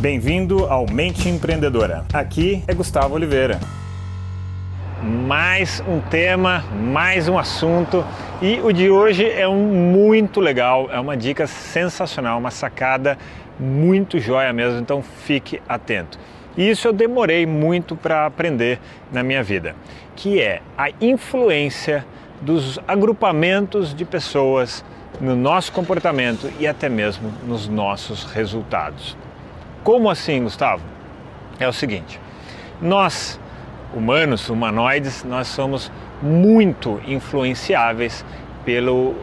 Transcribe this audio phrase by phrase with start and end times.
[0.00, 2.06] Bem-vindo ao Mente Empreendedora.
[2.10, 3.60] Aqui é Gustavo Oliveira.
[5.02, 8.02] Mais um tema, mais um assunto
[8.40, 13.18] e o de hoje é um muito legal, é uma dica sensacional, uma sacada
[13.58, 16.18] muito joia mesmo, então fique atento.
[16.56, 18.80] E isso eu demorei muito para aprender
[19.12, 19.76] na minha vida,
[20.16, 22.06] que é a influência
[22.40, 24.82] dos agrupamentos de pessoas
[25.20, 29.14] no nosso comportamento e até mesmo nos nossos resultados.
[29.82, 30.82] Como assim, Gustavo?
[31.58, 32.20] É o seguinte:
[32.80, 33.40] nós,
[33.94, 35.90] humanos, humanoides, nós somos
[36.22, 38.24] muito influenciáveis
[38.64, 39.14] pelo,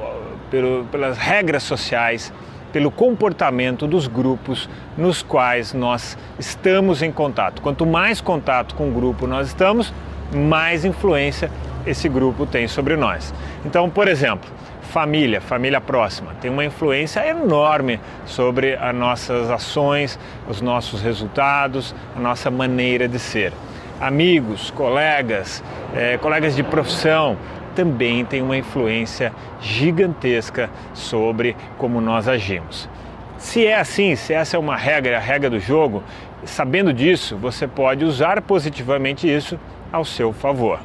[0.50, 2.34] pelo, pelas regras sociais,
[2.74, 7.62] pelo comportamento dos grupos nos quais nós estamos em contato.
[7.62, 9.94] Quanto mais contato com o grupo nós estamos,
[10.34, 11.52] mais influência
[11.86, 13.34] esse grupo tem sobre nós.
[13.66, 14.50] Então, por exemplo,
[14.88, 22.20] família, família próxima, tem uma influência enorme sobre as nossas ações, os nossos resultados, a
[22.20, 23.54] nossa maneira de ser.
[24.00, 25.64] Amigos, colegas,
[25.96, 27.38] é, colegas de profissão
[27.76, 32.90] também têm uma influência gigantesca sobre como nós agimos.
[33.38, 36.02] Se é assim, se essa é uma regra, a regra do jogo,
[36.44, 39.60] sabendo disso, você pode usar positivamente isso
[39.92, 40.80] ao seu favor.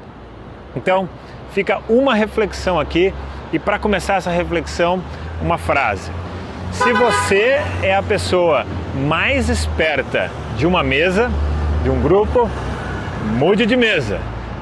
[0.77, 1.09] Então,
[1.53, 3.13] fica uma reflexão aqui
[3.53, 5.03] e para começar essa reflexão,
[5.41, 6.11] uma frase.
[6.73, 8.65] Se você é a pessoa
[9.07, 11.31] mais esperta de uma mesa,
[11.83, 12.49] de um grupo,
[13.39, 14.19] mude de mesa,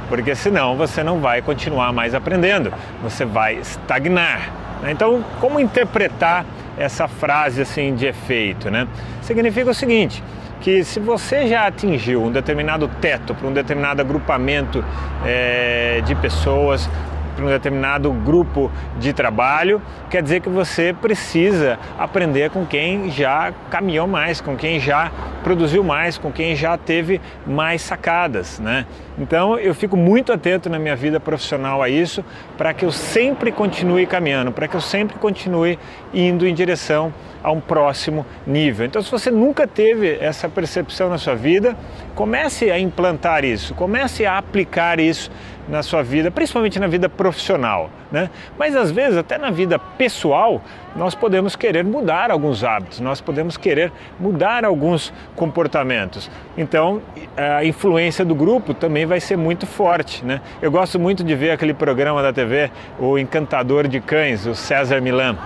[0.09, 4.51] porque senão você não vai continuar mais aprendendo, você vai estagnar.
[4.83, 4.91] Né?
[4.91, 6.45] Então, como interpretar
[6.77, 8.89] essa frase assim de efeito, né?
[9.23, 10.23] Significa o seguinte:
[10.61, 14.85] que se você já atingiu um determinado teto para um determinado agrupamento
[15.25, 16.89] é, de pessoas,
[17.35, 23.53] para um determinado grupo de trabalho, quer dizer que você precisa aprender com quem já
[23.71, 25.11] caminhou mais, com quem já
[25.43, 28.87] produziu mais, com quem já teve mais sacadas, né?
[29.19, 32.25] Então eu fico muito atento na minha vida profissional a isso,
[32.57, 35.79] para que eu sempre continue caminhando, para que eu sempre continue
[36.13, 37.13] indo em direção
[37.43, 38.87] a um próximo nível.
[38.87, 41.77] Então, se você nunca teve essa percepção na sua vida,
[42.15, 45.31] comece a implantar isso, comece a aplicar isso
[45.71, 48.29] na sua vida, principalmente na vida profissional, né?
[48.59, 50.61] Mas às vezes até na vida pessoal,
[50.97, 56.31] nós podemos querer mudar alguns hábitos, nós podemos querer mudar alguns comportamentos.
[56.59, 57.01] Então,
[57.37, 60.41] a influência do grupo também vai ser muito forte, né?
[60.61, 65.01] Eu gosto muito de ver aquele programa da TV, O Encantador de Cães, o César
[65.01, 65.39] Milan.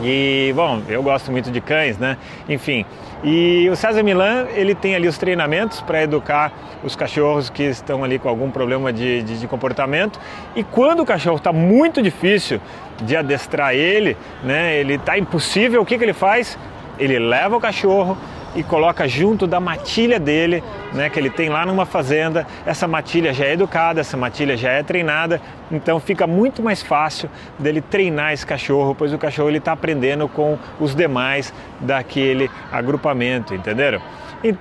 [0.00, 2.16] E, bom, eu gosto muito de cães, né?
[2.48, 2.84] Enfim,
[3.24, 6.52] e o César Milan, ele tem ali os treinamentos para educar
[6.84, 10.20] os cachorros que estão ali com algum problema de, de, de comportamento.
[10.54, 12.60] E quando o cachorro está muito difícil
[13.02, 14.76] de adestrar ele, né?
[14.76, 16.56] Ele está impossível, o que, que ele faz?
[16.98, 18.16] Ele leva o cachorro
[18.54, 22.46] e coloca junto da matilha dele, né, que ele tem lá numa fazenda.
[22.64, 27.28] Essa matilha já é educada, essa matilha já é treinada, então fica muito mais fácil
[27.58, 33.54] dele treinar esse cachorro, pois o cachorro ele está aprendendo com os demais daquele agrupamento,
[33.54, 34.00] entenderam?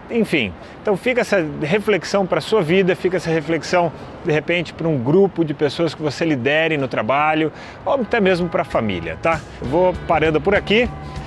[0.09, 3.91] Enfim, então fica essa reflexão para a sua vida, fica essa reflexão
[4.25, 7.51] de repente para um grupo de pessoas que você lidere no trabalho
[7.85, 9.39] ou até mesmo para a família, tá?
[9.61, 10.89] Vou parando por aqui.